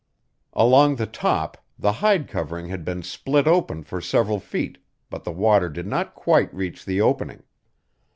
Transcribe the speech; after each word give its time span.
Along 0.53 0.95
the 0.95 1.05
top 1.05 1.59
the 1.77 1.91
hide 1.91 2.27
covering 2.27 2.69
had 2.69 2.83
been 2.83 3.03
split 3.03 3.45
open 3.45 3.83
for 3.83 4.01
several 4.01 4.39
feet, 4.39 4.79
but 5.11 5.23
the 5.25 5.31
water 5.31 5.69
did 5.69 5.85
not 5.85 6.15
quite 6.15 6.51
reach 6.51 6.85
the 6.85 6.99
opening. 6.99 7.43